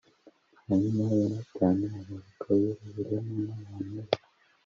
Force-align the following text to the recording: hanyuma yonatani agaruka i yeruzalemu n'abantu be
hanyuma 0.65 1.01
yonatani 1.19 1.85
agaruka 1.99 2.47
i 2.57 2.61
yeruzalemu 2.81 3.31
n'abantu 3.45 3.87
be 4.05 4.15